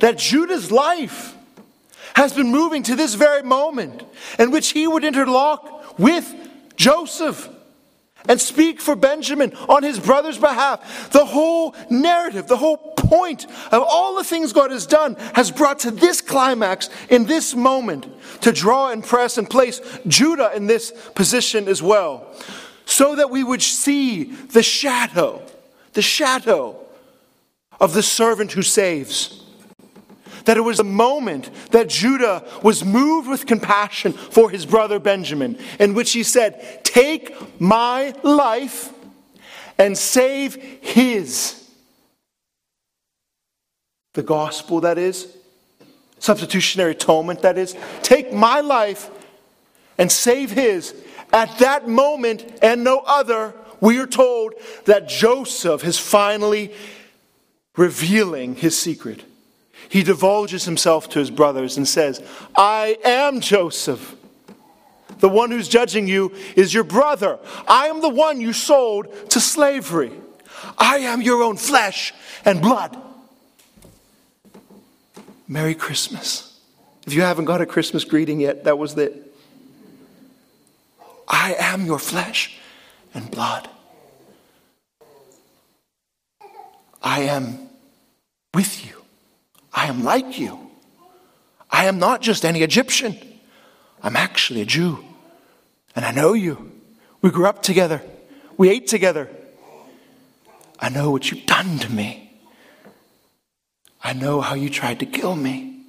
[0.00, 1.34] That Judah's life
[2.14, 4.02] has been moving to this very moment
[4.38, 6.32] in which he would interlock with
[6.76, 7.48] Joseph
[8.28, 11.10] and speak for Benjamin on his brother's behalf.
[11.10, 15.80] The whole narrative, the whole point of all the things God has done has brought
[15.80, 18.06] to this climax in this moment
[18.40, 22.26] to draw and press and place Judah in this position as well.
[22.86, 25.42] So that we would see the shadow,
[25.92, 26.78] the shadow
[27.80, 29.43] of the servant who saves
[30.44, 35.58] that it was a moment that Judah was moved with compassion for his brother Benjamin,
[35.78, 38.92] in which he said, Take my life
[39.78, 41.60] and save his.
[44.14, 45.34] The gospel, that is,
[46.18, 49.10] substitutionary atonement, that is, take my life
[49.98, 50.94] and save his.
[51.32, 54.54] At that moment and no other, we are told
[54.84, 56.72] that Joseph is finally
[57.76, 59.24] revealing his secret
[59.88, 62.22] he divulges himself to his brothers and says,
[62.56, 64.16] I am Joseph.
[65.18, 67.38] The one who's judging you is your brother.
[67.66, 70.12] I am the one you sold to slavery.
[70.76, 72.12] I am your own flesh
[72.44, 72.96] and blood.
[75.46, 76.58] Merry Christmas.
[77.06, 79.34] If you haven't got a Christmas greeting yet, that was it.
[81.28, 82.58] I am your flesh
[83.12, 83.68] and blood.
[87.02, 87.68] I am
[88.54, 88.93] with you.
[89.74, 90.70] I am like you.
[91.70, 93.18] I am not just any Egyptian.
[94.02, 95.04] I'm actually a Jew.
[95.96, 96.70] And I know you.
[97.20, 98.00] We grew up together.
[98.56, 99.28] We ate together.
[100.78, 102.30] I know what you've done to me.
[104.02, 105.80] I know how you tried to kill me.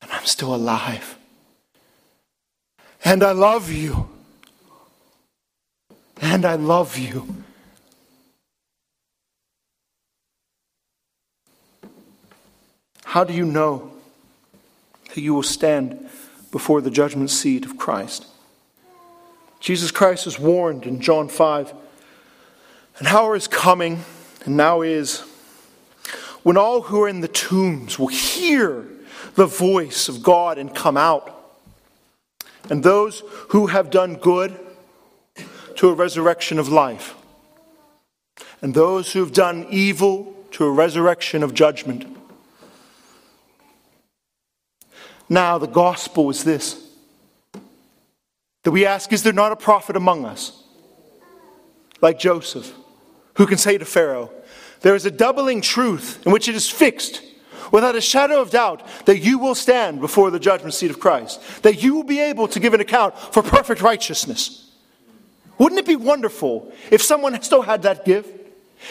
[0.00, 1.18] And I'm still alive.
[3.04, 4.08] And I love you.
[6.20, 7.44] And I love you.
[13.12, 13.92] How do you know
[15.14, 16.08] that you will stand
[16.50, 18.26] before the judgment seat of Christ?
[19.60, 21.74] Jesus Christ is warned in John 5.
[23.00, 24.02] An hour is coming,
[24.46, 25.24] and now is,
[26.42, 28.86] when all who are in the tombs will hear
[29.34, 31.38] the voice of God and come out.
[32.70, 34.58] And those who have done good
[35.76, 37.14] to a resurrection of life.
[38.62, 42.06] And those who have done evil to a resurrection of judgment.
[45.32, 46.78] Now, the gospel is this
[48.64, 50.62] that we ask, Is there not a prophet among us?
[52.02, 52.70] Like Joseph,
[53.36, 54.30] who can say to Pharaoh,
[54.82, 57.22] There is a doubling truth in which it is fixed
[57.70, 61.40] without a shadow of doubt that you will stand before the judgment seat of Christ,
[61.62, 64.70] that you will be able to give an account for perfect righteousness.
[65.56, 68.41] Wouldn't it be wonderful if someone still had that gift?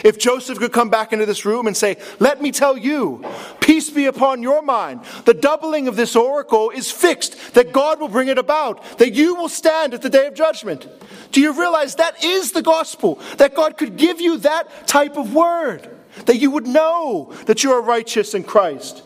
[0.03, 3.23] If Joseph could come back into this room and say, Let me tell you,
[3.59, 5.01] peace be upon your mind.
[5.25, 9.35] The doubling of this oracle is fixed, that God will bring it about, that you
[9.35, 10.87] will stand at the day of judgment.
[11.31, 13.19] Do you realize that is the gospel?
[13.37, 15.89] That God could give you that type of word,
[16.25, 19.03] that you would know that you are righteous in Christ.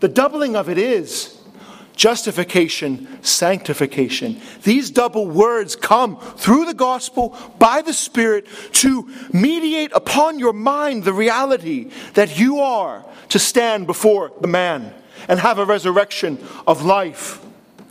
[0.00, 1.33] The doubling of it is
[1.96, 4.40] justification, sanctification.
[4.62, 11.04] These double words come through the gospel by the Spirit to mediate upon your mind
[11.04, 14.92] the reality that you are to stand before the man
[15.28, 17.40] and have a resurrection of life.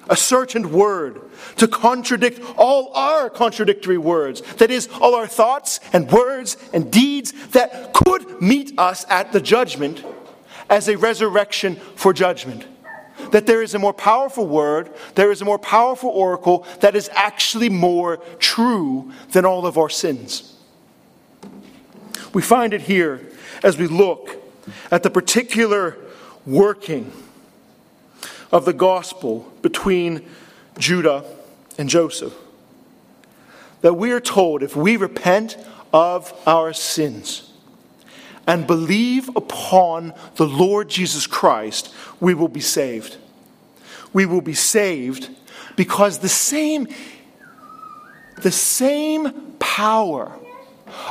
[0.09, 1.21] A certain word
[1.55, 4.41] to contradict all our contradictory words.
[4.55, 9.39] That is, all our thoughts and words and deeds that could meet us at the
[9.39, 10.03] judgment
[10.69, 12.65] as a resurrection for judgment
[13.33, 17.09] that there is a more powerful word, there is a more powerful oracle that is
[17.13, 20.55] actually more true than all of our sins.
[22.31, 23.21] We find it here
[23.63, 24.37] as we look
[24.91, 25.97] at the particular
[26.45, 27.11] working
[28.51, 30.23] of the gospel between
[30.77, 31.25] Judah
[31.79, 32.35] and Joseph.
[33.81, 35.57] That we are told if we repent
[35.91, 37.51] of our sins
[38.45, 43.17] and believe upon the Lord Jesus Christ, we will be saved.
[44.13, 45.29] We will be saved
[45.75, 46.87] because the same,
[48.41, 50.31] the same power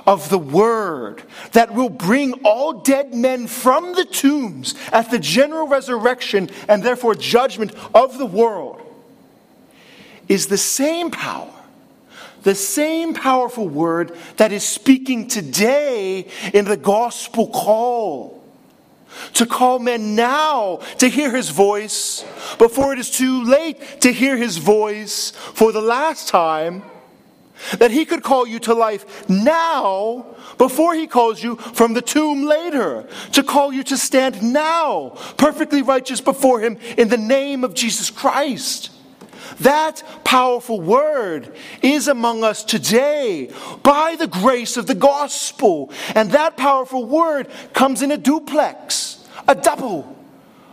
[0.06, 5.66] of the word that will bring all dead men from the tombs at the general
[5.66, 8.80] resurrection and therefore judgment of the world
[10.28, 11.50] is the same power
[12.42, 18.41] the same powerful word that is speaking today in the gospel call
[19.34, 22.24] to call men now to hear his voice
[22.58, 26.82] before it is too late to hear his voice for the last time.
[27.78, 30.26] That he could call you to life now
[30.58, 33.08] before he calls you from the tomb later.
[33.32, 38.10] To call you to stand now, perfectly righteous before him in the name of Jesus
[38.10, 38.90] Christ.
[39.60, 43.50] That powerful word is among us today
[43.82, 45.92] by the grace of the gospel.
[46.14, 50.16] And that powerful word comes in a duplex, a double.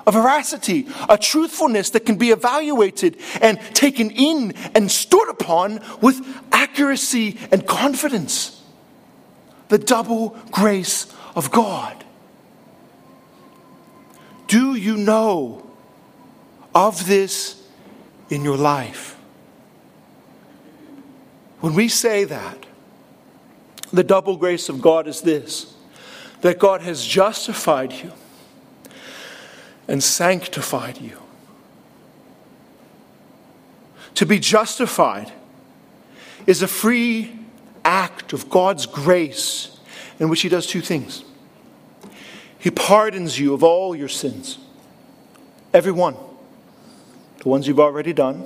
[0.08, 6.26] A veracity, a truthfulness that can be evaluated and taken in and stood upon with
[6.52, 8.60] accuracy and confidence.
[9.68, 12.04] The double grace of God.
[14.48, 15.70] Do you know
[16.74, 17.59] of this
[18.30, 19.18] in your life.
[21.60, 22.66] When we say that,
[23.92, 25.74] the double grace of God is this
[26.42, 28.14] that God has justified you
[29.90, 31.18] and sanctified you.
[34.16, 35.34] To be justified
[36.48, 37.38] is a free
[37.84, 39.78] act of God's grace
[40.18, 41.26] in which He does two things.
[42.58, 44.60] He pardons you of all your sins,
[45.74, 46.16] every one
[47.42, 48.46] the ones you've already done,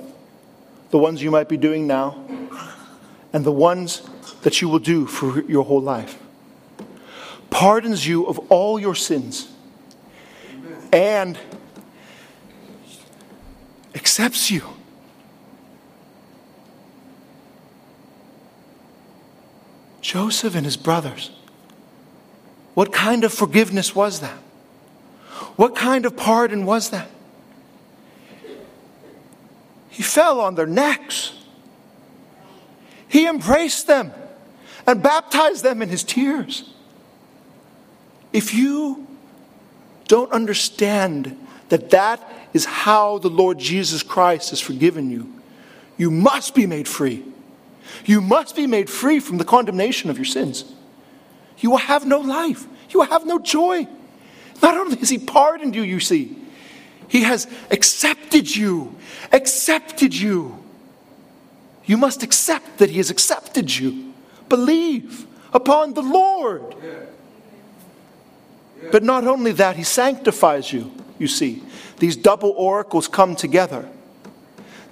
[0.90, 2.24] the ones you might be doing now,
[3.32, 4.02] and the ones
[4.42, 6.20] that you will do for your whole life.
[7.50, 9.48] Pardons you of all your sins
[10.92, 11.38] and
[13.94, 14.62] accepts you.
[20.00, 21.30] Joseph and his brothers.
[22.74, 24.36] What kind of forgiveness was that?
[25.56, 27.08] What kind of pardon was that?
[29.94, 31.32] He fell on their necks.
[33.06, 34.12] He embraced them
[34.88, 36.68] and baptized them in his tears.
[38.32, 39.06] If you
[40.08, 45.32] don't understand that that is how the Lord Jesus Christ has forgiven you,
[45.96, 47.24] you must be made free.
[48.04, 50.64] You must be made free from the condemnation of your sins.
[51.60, 52.66] You will have no life.
[52.90, 53.86] You will have no joy.
[54.60, 56.36] Not only has He pardoned you, you see,
[57.08, 58.94] he has accepted you.
[59.32, 60.62] Accepted you.
[61.86, 64.14] You must accept that He has accepted you.
[64.48, 66.74] Believe upon the Lord.
[68.90, 71.62] But not only that, He sanctifies you, you see.
[71.98, 73.88] These double oracles come together.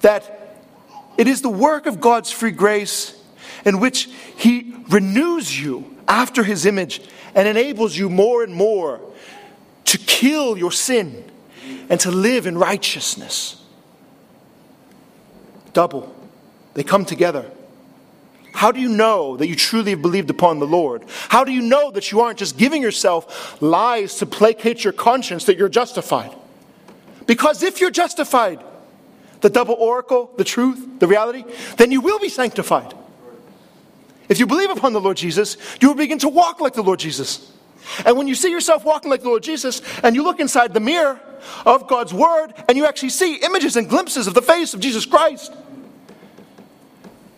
[0.01, 0.57] That
[1.17, 3.19] it is the work of God's free grace
[3.65, 7.01] in which He renews you after His image
[7.35, 8.99] and enables you more and more
[9.85, 11.23] to kill your sin
[11.89, 13.61] and to live in righteousness.
[15.73, 16.13] Double.
[16.73, 17.49] They come together.
[18.53, 21.03] How do you know that you truly have believed upon the Lord?
[21.29, 25.45] How do you know that you aren't just giving yourself lies to placate your conscience
[25.45, 26.33] that you're justified?
[27.25, 28.63] Because if you're justified,
[29.41, 31.43] the double oracle, the truth, the reality,
[31.77, 32.93] then you will be sanctified.
[34.29, 36.99] if you believe upon the Lord Jesus, you will begin to walk like the Lord
[36.99, 37.51] Jesus.
[38.05, 40.79] And when you see yourself walking like the Lord Jesus, and you look inside the
[40.79, 41.19] mirror
[41.65, 45.05] of God's Word, and you actually see images and glimpses of the face of Jesus
[45.05, 45.53] Christ,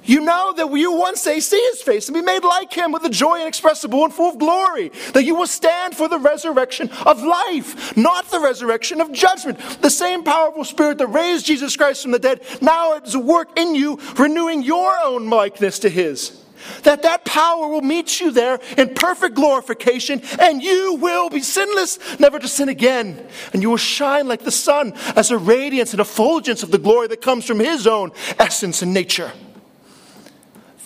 [0.06, 3.04] you know that you one day see his face and be made like him with
[3.06, 4.92] a joy inexpressible and full of glory.
[5.14, 9.60] That you will stand for the resurrection of life, not the resurrection of judgment.
[9.82, 13.58] The same powerful spirit that raised Jesus Christ from the dead now is at work
[13.58, 16.45] in you, renewing your own likeness to his.
[16.84, 22.20] That that power will meet you there in perfect glorification, and you will be sinless,
[22.20, 23.28] never to sin again.
[23.54, 27.08] And you will shine like the sun as a radiance and effulgence of the glory
[27.08, 29.32] that comes from his own essence and nature.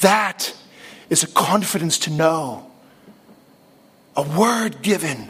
[0.02, 0.56] That
[1.10, 2.72] is a confidence to know,
[4.16, 5.30] a word given.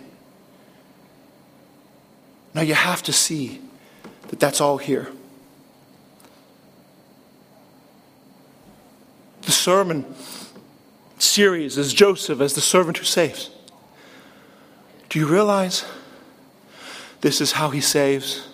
[2.54, 3.62] Now you have to see
[4.28, 5.12] that that's all here.
[9.42, 10.06] The sermon
[11.20, 13.52] series is Joseph as the servant who saves.
[15.10, 15.86] Do you realize
[17.22, 18.48] this is how he saves?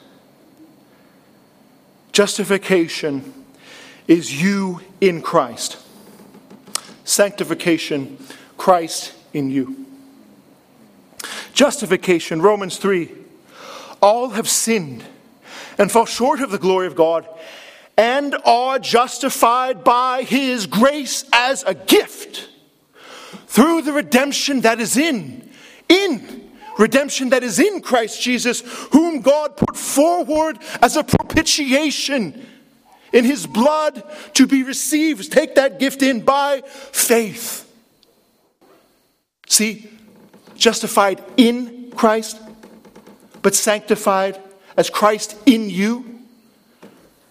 [2.12, 3.34] Justification
[4.08, 5.86] is you in Christ
[7.06, 8.18] sanctification,
[8.58, 9.86] Christ in you.
[11.54, 13.10] Justification, Romans 3.
[14.02, 15.06] All have sinned
[15.78, 17.28] and fall short of the glory of God
[17.98, 22.50] and are justified by his grace as a gift
[23.48, 25.50] through the redemption that is in,
[25.88, 26.46] in
[26.78, 32.46] redemption that is in Christ Jesus, whom God put forward as a propitiation
[33.14, 35.32] in his blood to be received.
[35.32, 37.72] Take that gift in by faith.
[39.48, 39.90] See,
[40.56, 42.42] justified in Christ,
[43.42, 44.42] but sanctified
[44.76, 46.20] as Christ in you.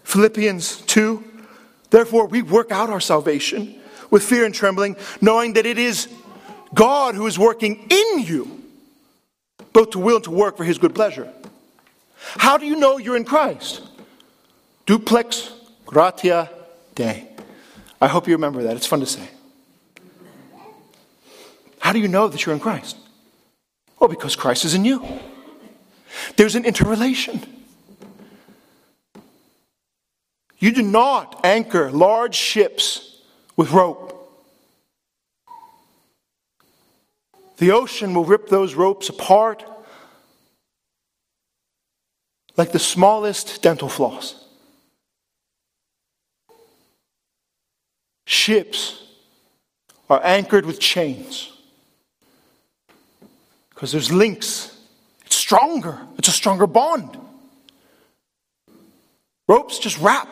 [0.04, 1.22] Philippians 2.
[1.90, 3.80] Therefore, we work out our salvation
[4.14, 6.08] with fear and trembling, knowing that it is
[6.72, 8.62] God who is working in you,
[9.72, 11.28] both to will and to work for his good pleasure.
[12.36, 13.82] How do you know you're in Christ?
[14.86, 15.52] Duplex
[15.84, 16.48] Gratia
[16.94, 17.26] Dei.
[18.00, 18.76] I hope you remember that.
[18.76, 19.28] It's fun to say.
[21.80, 22.96] How do you know that you're in Christ?
[23.98, 25.04] Well, because Christ is in you.
[26.36, 27.40] There's an interrelation.
[30.60, 33.10] You do not anchor large ships
[33.56, 34.03] with rope.
[37.56, 39.64] The ocean will rip those ropes apart
[42.56, 44.44] like the smallest dental floss.
[48.26, 49.02] Ships
[50.08, 51.52] are anchored with chains
[53.70, 54.76] because there's links.
[55.26, 57.18] It's stronger, it's a stronger bond.
[59.46, 60.28] Ropes just wrap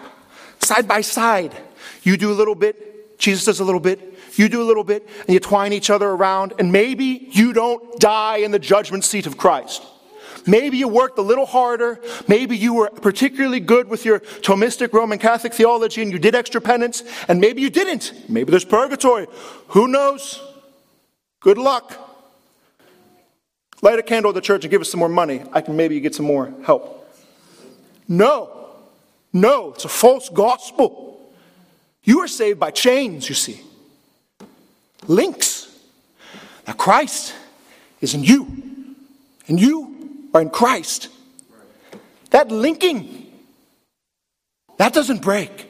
[0.60, 1.54] side by side.
[2.02, 5.06] You do a little bit, Jesus does a little bit, you do a little bit,
[5.20, 9.26] and you twine each other around, and maybe you don't die in the judgment seat
[9.26, 9.82] of Christ.
[10.46, 12.00] Maybe you worked a little harder.
[12.26, 16.60] Maybe you were particularly good with your Thomistic Roman Catholic theology and you did extra
[16.60, 17.02] penance.
[17.28, 18.12] And maybe you didn't.
[18.28, 19.26] Maybe there's purgatory.
[19.68, 20.42] Who knows?
[21.40, 21.96] Good luck.
[23.82, 25.42] Light a candle at the church and give us some more money.
[25.52, 27.08] I can maybe get some more help.
[28.08, 28.58] No.
[29.32, 31.32] No, it's a false gospel.
[32.04, 33.60] You are saved by chains, you see.
[35.08, 35.68] Links.
[36.66, 37.34] Now Christ
[38.00, 38.46] is in you.
[39.48, 41.08] And you are in Christ.
[42.30, 43.30] That linking,
[44.78, 45.68] that doesn't break.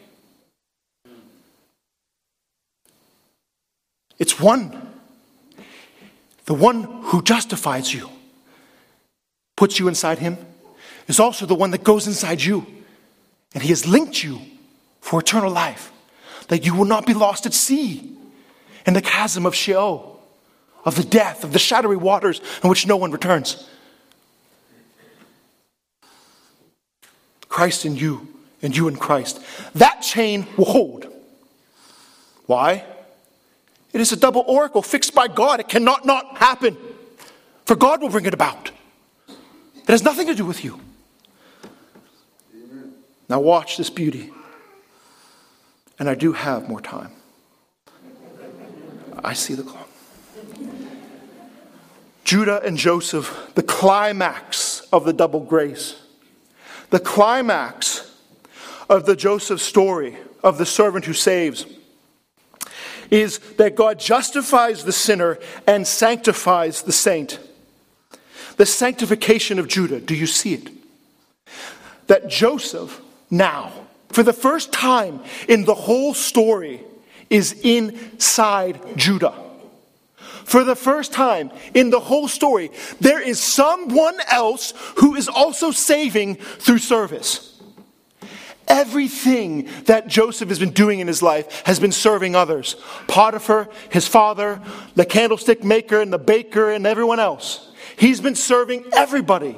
[4.19, 4.91] It's one.
[6.45, 8.11] The one who justifies you,
[9.57, 10.37] puts you inside him,
[11.09, 12.67] is also the one that goes inside you.
[13.55, 14.41] And he has linked you
[15.01, 15.93] for eternal life,
[16.49, 18.17] that you will not be lost at sea
[18.87, 20.21] in the chasm of Sheol,
[20.85, 23.69] of the death, of the shadowy waters in which no one returns.
[27.49, 28.29] Christ in you,
[28.63, 29.43] and you in Christ.
[29.75, 31.07] That chain will hold.
[32.47, 32.85] Why?
[33.93, 35.61] It is a double oracle fixed by God.
[35.61, 36.77] It cannot not happen.
[37.67, 38.71] For God will bring it about.
[39.29, 40.81] It has nothing to do with you.
[43.29, 44.31] Now, watch this beauty.
[45.99, 47.13] And I do have more time.
[49.25, 49.89] I see the clock.
[52.25, 56.01] Judah and Joseph, the climax of the double grace.
[56.91, 58.11] The climax
[58.89, 61.67] of the Joseph story of the servant who saves
[63.11, 67.39] is that God justifies the sinner and sanctifies the saint.
[68.57, 70.71] The sanctification of Judah, do you see it?
[72.07, 73.01] That Joseph
[73.31, 73.73] now,
[74.09, 76.81] for the first time in the whole story,
[77.33, 79.35] is inside Judah.
[80.45, 82.71] For the first time in the whole story,
[83.01, 87.49] there is someone else who is also saving through service.
[88.69, 92.77] Everything that Joseph has been doing in his life has been serving others
[93.09, 94.61] Potiphar, his father,
[94.95, 97.73] the candlestick maker, and the baker, and everyone else.
[97.97, 99.57] He's been serving everybody.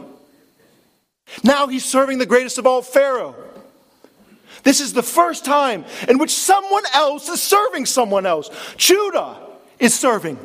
[1.42, 3.53] Now he's serving the greatest of all, Pharaoh.
[4.64, 8.50] This is the first time in which someone else is serving someone else.
[8.76, 9.36] Judah
[9.78, 10.38] is serving.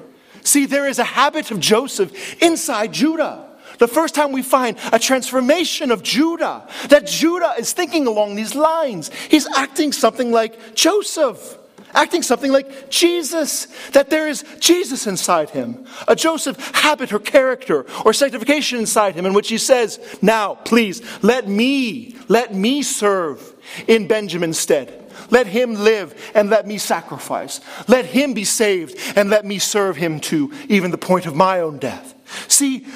[0.43, 3.45] See, there is a habit of Joseph inside Judah.
[3.77, 8.55] The first time we find a transformation of Judah, that Judah is thinking along these
[8.55, 9.09] lines.
[9.29, 11.57] He's acting something like Joseph,
[11.93, 17.85] acting something like Jesus, that there is Jesus inside him, a Joseph habit or character
[18.05, 23.55] or sanctification inside him, in which he says, Now, please, let me, let me serve
[23.87, 24.95] in Benjamin's stead.
[25.29, 27.59] Let him live and let me sacrifice.
[27.87, 31.59] Let him be saved and let me serve him to even the point of my
[31.59, 32.15] own death.
[32.47, 32.87] See,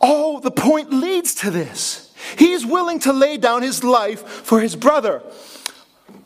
[0.00, 2.12] all the point leads to this.
[2.36, 5.22] He is willing to lay down his life for his brother.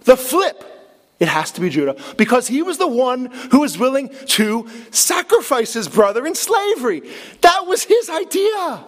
[0.05, 0.65] The flip,
[1.23, 5.73] it has to be Judah, because he was the one who was willing to sacrifice
[5.73, 7.09] his brother in slavery.
[7.43, 8.85] That was his idea.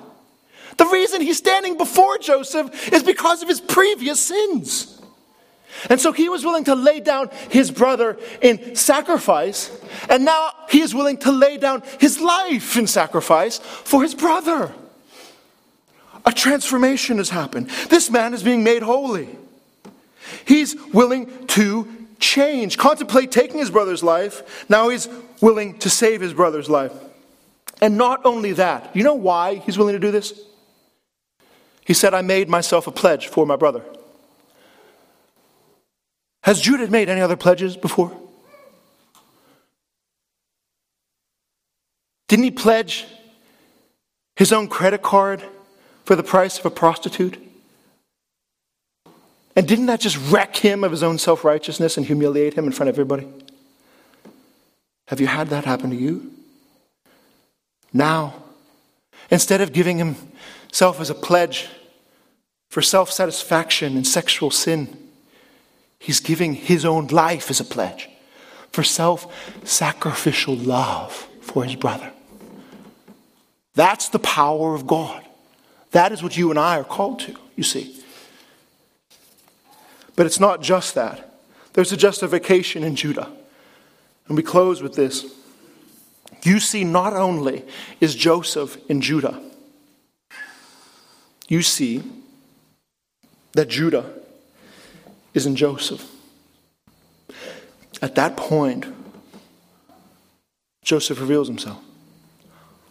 [0.77, 5.01] The reason he's standing before Joseph is because of his previous sins.
[5.89, 9.71] And so he was willing to lay down his brother in sacrifice,
[10.09, 14.73] and now he is willing to lay down his life in sacrifice for his brother.
[16.27, 17.69] A transformation has happened.
[17.91, 19.29] This man is being made holy.
[20.47, 24.67] He's willing to change, contemplate taking his brother's life.
[24.69, 25.09] Now he's
[25.41, 26.93] willing to save his brother's life.
[27.81, 30.41] And not only that, you know why he's willing to do this?
[31.85, 33.83] He said, I made myself a pledge for my brother.
[36.43, 38.13] Has Judah made any other pledges before?
[42.29, 43.07] Didn't he pledge
[44.37, 45.43] his own credit card
[46.05, 47.44] for the price of a prostitute?
[49.57, 52.73] And didn't that just wreck him of his own self righteousness and humiliate him in
[52.73, 53.27] front of everybody?
[55.09, 56.33] Have you had that happen to you?
[57.93, 58.35] Now,
[59.31, 61.69] instead of giving himself as a pledge
[62.69, 65.05] for self satisfaction and sexual sin,
[66.05, 68.11] He's giving his own life as a pledge
[68.73, 69.27] for self
[69.65, 72.13] sacrificial love for his brother.
[73.75, 75.25] That's the power of God.
[75.93, 78.04] That is what you and I are called to, you see.
[80.17, 81.33] But it's not just that.
[81.73, 83.29] There's a justification in Judah.
[84.29, 85.27] And we close with this.
[86.43, 87.65] You see, not only
[88.01, 89.41] is Joseph in Judah,
[91.49, 92.03] you see
[93.53, 94.11] that Judah
[95.33, 96.11] is in Joseph.
[98.01, 98.87] At that point,
[100.83, 101.83] Joseph reveals himself.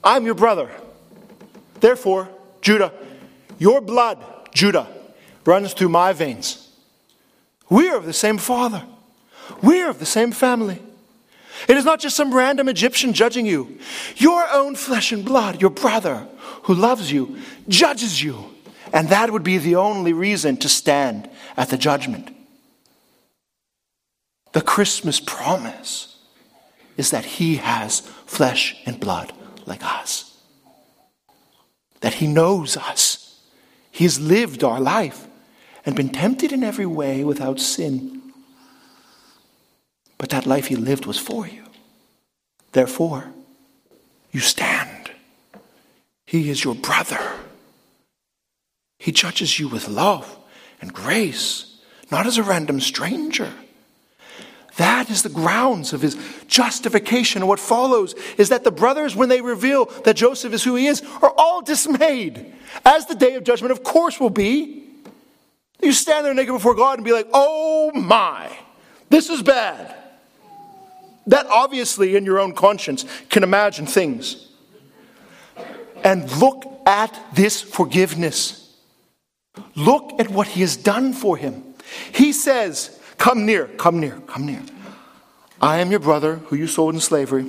[0.03, 0.69] I'm your brother.
[1.79, 2.29] Therefore,
[2.61, 2.91] Judah,
[3.59, 4.17] your blood,
[4.53, 4.87] Judah,
[5.45, 6.62] runs through my veins.
[7.69, 8.83] We are of the same father.
[9.61, 10.81] We are of the same family.
[11.67, 13.79] It is not just some random Egyptian judging you.
[14.17, 16.27] Your own flesh and blood, your brother
[16.63, 17.37] who loves you,
[17.67, 18.45] judges you.
[18.91, 22.29] And that would be the only reason to stand at the judgment.
[24.51, 26.17] The Christmas promise
[26.95, 29.33] is that He has flesh and blood
[29.65, 30.37] like us,
[32.01, 33.39] that He knows us.
[33.89, 35.27] He's lived our life
[35.85, 38.21] and been tempted in every way without sin.
[40.17, 41.63] But that life He lived was for you.
[42.71, 43.31] Therefore,
[44.31, 45.11] you stand.
[46.25, 47.21] He is your brother.
[48.97, 50.37] He judges you with love
[50.81, 51.77] and grace,
[52.09, 53.51] not as a random stranger.
[54.77, 56.17] That is the grounds of his
[56.47, 57.41] justification.
[57.43, 60.87] And what follows is that the brothers, when they reveal that Joseph is who he
[60.87, 62.53] is, are all dismayed,
[62.83, 64.82] as the day of judgment, of course, will be.
[65.83, 68.49] You stand there naked before God and be like, oh my,
[69.09, 69.93] this is bad.
[71.27, 74.47] That obviously, in your own conscience, can imagine things.
[76.03, 78.75] And look at this forgiveness.
[79.75, 81.63] Look at what he has done for him.
[82.13, 84.61] He says, Come near, come near, come near.
[85.61, 87.45] I am your brother who you sold in slavery.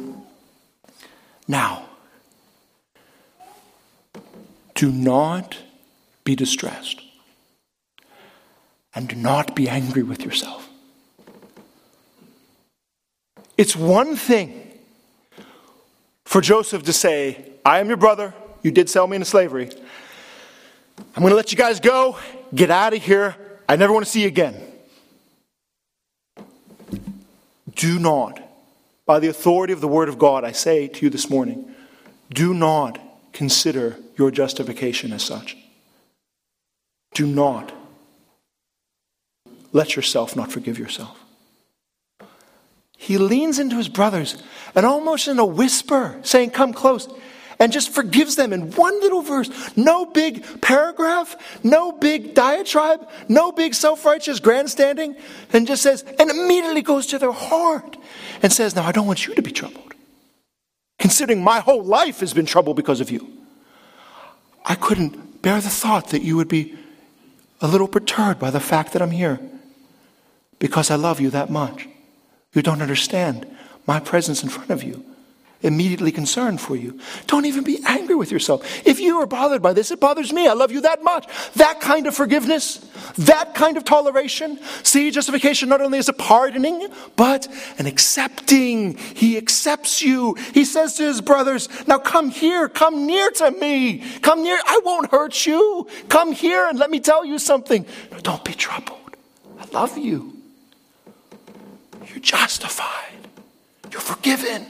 [1.49, 1.87] Now,
[4.75, 5.57] do not
[6.23, 7.04] be distressed
[8.95, 10.69] and do not be angry with yourself.
[13.57, 14.61] It's one thing
[16.25, 19.71] for Joseph to say, I am your brother, you did sell me into slavery.
[20.99, 22.19] I'm going to let you guys go,
[22.55, 23.37] get out of here,
[23.69, 24.61] I never want to see you again.
[27.75, 28.41] do not,
[29.07, 31.75] by the authority of the Word of God, I say to you this morning,
[32.31, 32.99] do not
[33.33, 35.57] consider your justification as such.
[37.15, 37.73] Do not
[39.75, 41.21] let yourself not forgive yourself.
[42.97, 44.43] He leans into his brothers
[44.75, 47.07] and almost in a whisper, saying, Come close,
[47.59, 49.77] and just forgives them in one little verse.
[49.77, 55.17] No big paragraph, no big diatribe, no big self righteous grandstanding,
[55.53, 57.99] and just says, and immediately goes to their heart
[58.43, 59.93] and says, Now I don't want you to be troubled,
[61.01, 63.29] considering my whole life has been troubled because of you.
[64.65, 66.79] I couldn't bear the thought that you would be
[67.61, 69.41] a little perturbed by the fact that I'm here
[70.59, 71.89] because I love you that much.
[72.53, 73.47] You don't understand
[73.87, 75.05] my presence in front of you
[75.65, 77.01] immediately concerned for you.
[77.27, 78.87] Don't even be angry with yourself.
[78.87, 80.47] If you are bothered by this, it bothers me.
[80.47, 81.27] I love you that much.
[81.55, 82.87] That kind of forgiveness,
[83.17, 84.59] that kind of toleration.
[84.83, 87.49] See, justification not only is a pardoning, but
[87.79, 88.97] an accepting.
[88.99, 90.35] He accepts you.
[90.53, 94.05] He says to his brothers, Now come here, come near to me.
[94.21, 94.59] Come near.
[94.67, 95.89] I won't hurt you.
[96.11, 97.87] Come here and let me tell you something.
[98.13, 99.17] No, don't be troubled.
[99.59, 100.44] I love you.
[102.15, 103.29] You're justified.
[103.91, 104.67] You're forgiven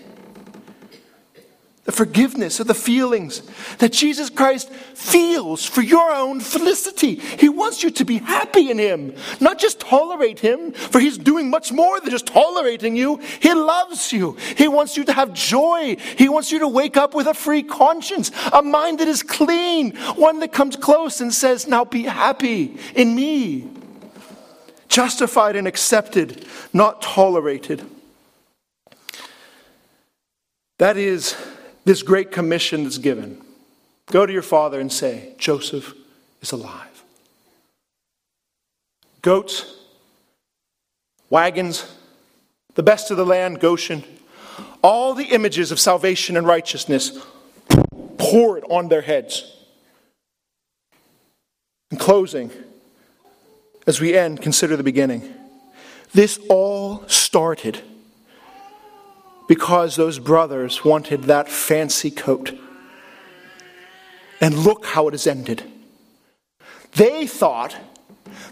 [1.85, 3.43] the forgiveness of the feelings
[3.79, 7.17] that Jesus Christ feels for your own felicity.
[7.17, 11.51] He wants you to be happy in Him, not just tolerate Him, for He's doing
[11.51, 13.19] much more than just tolerating you.
[13.41, 14.37] He loves you.
[14.57, 15.97] He wants you to have joy.
[16.17, 19.95] He wants you to wake up with a free conscience, a mind that is clean,
[20.17, 23.69] one that comes close and says, Now be happy in me.
[24.89, 27.85] Justified and accepted, not tolerated.
[30.79, 31.37] That is
[31.85, 33.41] this great commission that's given.
[34.07, 35.95] Go to your father and say, Joseph
[36.41, 37.05] is alive.
[39.23, 39.77] Goats,
[41.31, 41.91] wagons,
[42.75, 44.05] the best of the land, Goshen,
[44.83, 47.19] all the images of salvation and righteousness,
[48.19, 49.51] pour it on their heads.
[51.91, 52.51] In closing,
[53.87, 55.35] as we end, consider the beginning.
[56.13, 57.81] This all started
[59.49, 62.57] because those brothers wanted that fancy coat.
[64.41, 65.63] And look how it has ended.
[66.93, 67.77] They thought,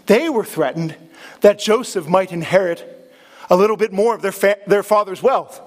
[0.05, 0.95] they were threatened
[1.41, 3.11] that Joseph might inherit
[3.49, 5.61] a little bit more of their, fa- their father's wealth.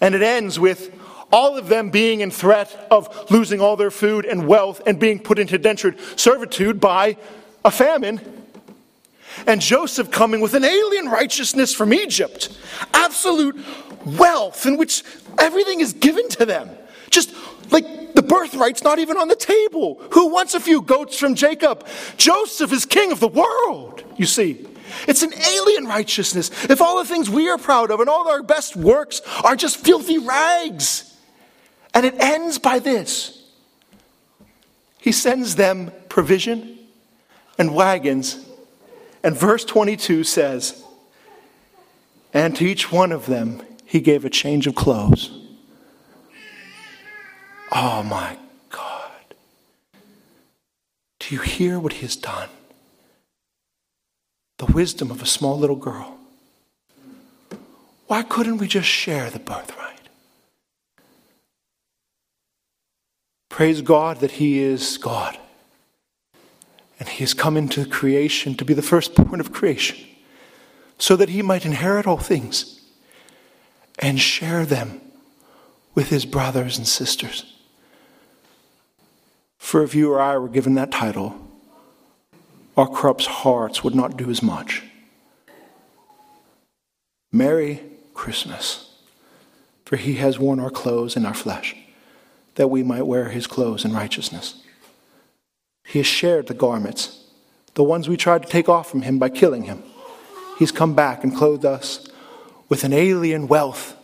[0.00, 0.94] And it ends with
[1.32, 5.18] all of them being in threat of losing all their food and wealth and being
[5.20, 7.16] put into indentured servitude by
[7.64, 8.20] a famine
[9.46, 12.56] and Joseph coming with an alien righteousness from Egypt,
[12.92, 13.56] absolute
[14.04, 15.02] wealth in which
[15.38, 16.68] everything is given to them.
[17.10, 17.34] Just
[17.70, 20.00] like the birthright's not even on the table.
[20.12, 21.86] Who wants a few goats from Jacob?
[22.16, 24.66] Joseph is king of the world, you see.
[25.06, 26.50] It's an alien righteousness.
[26.68, 29.76] If all the things we are proud of and all our best works are just
[29.78, 31.06] filthy rags.
[31.94, 33.42] And it ends by this
[34.98, 36.79] He sends them provision
[37.60, 38.42] and wagons
[39.22, 40.82] and verse 22 says,
[42.32, 45.30] And to each one of them he gave a change of clothes.
[47.70, 48.38] Oh my
[48.70, 49.10] God.
[51.18, 52.48] Do you hear what he has done?
[54.56, 56.16] The wisdom of a small little girl.
[58.06, 60.08] Why couldn't we just share the birthright?
[63.50, 65.38] Praise God that He is God.
[67.00, 69.96] And he has come into creation to be the firstborn of creation,
[70.98, 72.80] so that he might inherit all things
[73.98, 75.00] and share them
[75.94, 77.56] with his brothers and sisters.
[79.56, 81.34] For if you or I were given that title,
[82.76, 84.82] our corrupt hearts would not do as much.
[87.32, 87.80] Merry
[88.12, 88.94] Christmas,
[89.84, 91.74] for he has worn our clothes in our flesh,
[92.56, 94.62] that we might wear his clothes in righteousness.
[95.90, 97.24] He has shared the garments,
[97.74, 99.82] the ones we tried to take off from him by killing him.
[100.56, 102.06] He's come back and clothed us
[102.68, 103.96] with an alien wealth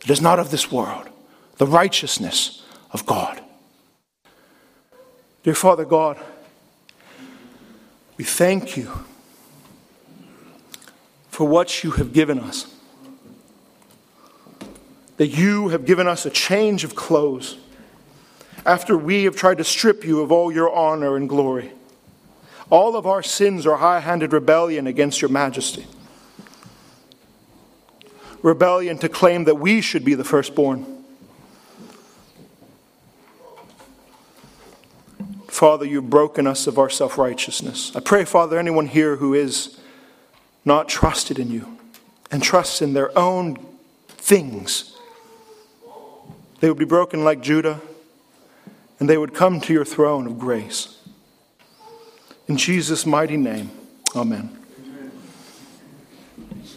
[0.00, 1.06] that is not of this world,
[1.58, 3.42] the righteousness of God.
[5.42, 6.16] Dear Father God,
[8.16, 8.90] we thank you
[11.28, 12.74] for what you have given us.
[15.18, 17.58] That you have given us a change of clothes
[18.68, 21.72] after we have tried to strip you of all your honor and glory.
[22.68, 25.86] All of our sins are high handed rebellion against your majesty.
[28.42, 30.84] Rebellion to claim that we should be the firstborn.
[35.46, 37.90] Father, you've broken us of our self righteousness.
[37.96, 39.80] I pray, Father, anyone here who is
[40.66, 41.78] not trusted in you,
[42.30, 43.56] and trust in their own
[44.08, 44.94] things.
[46.60, 47.80] They would be broken like Judah,
[48.98, 50.98] and they would come to your throne of grace.
[52.46, 53.70] In Jesus' mighty name,
[54.16, 54.57] amen.